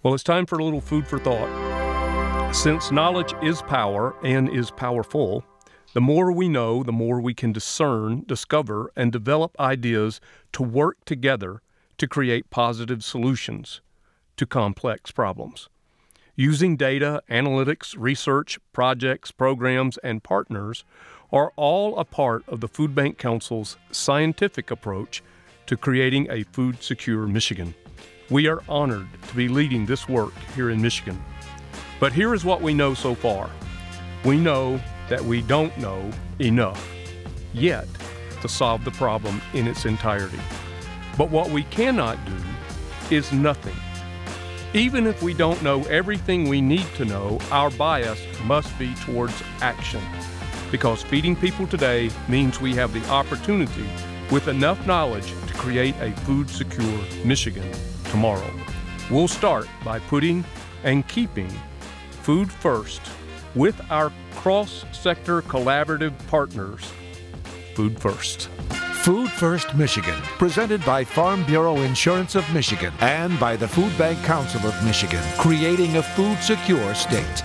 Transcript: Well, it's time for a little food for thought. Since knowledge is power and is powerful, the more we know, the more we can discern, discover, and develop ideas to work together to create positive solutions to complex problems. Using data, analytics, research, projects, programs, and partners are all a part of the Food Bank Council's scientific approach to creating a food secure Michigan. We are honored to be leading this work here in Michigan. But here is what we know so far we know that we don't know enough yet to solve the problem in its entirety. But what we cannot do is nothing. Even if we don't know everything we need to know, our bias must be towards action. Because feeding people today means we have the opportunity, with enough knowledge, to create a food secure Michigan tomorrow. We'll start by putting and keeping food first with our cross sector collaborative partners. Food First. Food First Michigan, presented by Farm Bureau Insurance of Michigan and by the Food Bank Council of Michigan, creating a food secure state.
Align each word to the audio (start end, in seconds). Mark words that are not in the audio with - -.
Well, 0.00 0.14
it's 0.14 0.22
time 0.22 0.46
for 0.46 0.60
a 0.60 0.64
little 0.64 0.80
food 0.80 1.08
for 1.08 1.18
thought. 1.18 2.54
Since 2.54 2.92
knowledge 2.92 3.34
is 3.42 3.62
power 3.62 4.14
and 4.22 4.48
is 4.48 4.70
powerful, 4.70 5.44
the 5.92 6.00
more 6.00 6.30
we 6.30 6.48
know, 6.48 6.84
the 6.84 6.92
more 6.92 7.20
we 7.20 7.34
can 7.34 7.50
discern, 7.50 8.22
discover, 8.24 8.92
and 8.94 9.10
develop 9.10 9.58
ideas 9.58 10.20
to 10.52 10.62
work 10.62 11.04
together 11.04 11.62
to 11.96 12.06
create 12.06 12.48
positive 12.48 13.02
solutions 13.02 13.80
to 14.36 14.46
complex 14.46 15.10
problems. 15.10 15.68
Using 16.36 16.76
data, 16.76 17.20
analytics, 17.28 17.96
research, 17.98 18.60
projects, 18.72 19.32
programs, 19.32 19.98
and 19.98 20.22
partners 20.22 20.84
are 21.32 21.52
all 21.56 21.98
a 21.98 22.04
part 22.04 22.44
of 22.46 22.60
the 22.60 22.68
Food 22.68 22.94
Bank 22.94 23.18
Council's 23.18 23.76
scientific 23.90 24.70
approach 24.70 25.24
to 25.66 25.76
creating 25.76 26.28
a 26.30 26.44
food 26.44 26.84
secure 26.84 27.26
Michigan. 27.26 27.74
We 28.30 28.46
are 28.46 28.62
honored 28.68 29.08
to 29.26 29.34
be 29.34 29.48
leading 29.48 29.86
this 29.86 30.06
work 30.06 30.34
here 30.54 30.68
in 30.68 30.82
Michigan. 30.82 31.18
But 31.98 32.12
here 32.12 32.34
is 32.34 32.44
what 32.44 32.60
we 32.60 32.74
know 32.74 32.92
so 32.92 33.14
far 33.14 33.50
we 34.24 34.36
know 34.36 34.80
that 35.08 35.22
we 35.22 35.40
don't 35.40 35.76
know 35.78 36.10
enough 36.40 36.86
yet 37.54 37.86
to 38.42 38.48
solve 38.48 38.84
the 38.84 38.90
problem 38.90 39.40
in 39.54 39.66
its 39.66 39.86
entirety. 39.86 40.40
But 41.16 41.30
what 41.30 41.50
we 41.50 41.62
cannot 41.64 42.18
do 42.26 43.14
is 43.14 43.32
nothing. 43.32 43.76
Even 44.74 45.06
if 45.06 45.22
we 45.22 45.32
don't 45.32 45.62
know 45.62 45.84
everything 45.84 46.48
we 46.48 46.60
need 46.60 46.86
to 46.96 47.04
know, 47.04 47.38
our 47.52 47.70
bias 47.70 48.20
must 48.44 48.76
be 48.78 48.92
towards 48.96 49.40
action. 49.62 50.02
Because 50.70 51.02
feeding 51.02 51.36
people 51.36 51.66
today 51.66 52.10
means 52.28 52.60
we 52.60 52.74
have 52.74 52.92
the 52.92 53.08
opportunity, 53.08 53.88
with 54.30 54.48
enough 54.48 54.84
knowledge, 54.84 55.32
to 55.46 55.54
create 55.54 55.94
a 56.00 56.10
food 56.22 56.50
secure 56.50 57.00
Michigan 57.24 57.70
tomorrow. 58.10 58.50
We'll 59.10 59.28
start 59.28 59.68
by 59.84 59.98
putting 59.98 60.44
and 60.84 61.06
keeping 61.08 61.50
food 62.22 62.50
first 62.50 63.00
with 63.54 63.80
our 63.90 64.12
cross 64.36 64.84
sector 64.92 65.42
collaborative 65.42 66.14
partners. 66.28 66.92
Food 67.74 68.00
First. 68.00 68.48
Food 69.02 69.30
First 69.30 69.74
Michigan, 69.74 70.20
presented 70.38 70.84
by 70.84 71.04
Farm 71.04 71.44
Bureau 71.44 71.76
Insurance 71.78 72.34
of 72.34 72.44
Michigan 72.52 72.92
and 73.00 73.38
by 73.40 73.56
the 73.56 73.68
Food 73.68 73.96
Bank 73.96 74.22
Council 74.24 74.66
of 74.66 74.84
Michigan, 74.84 75.22
creating 75.38 75.96
a 75.96 76.02
food 76.02 76.38
secure 76.38 76.94
state. 76.94 77.44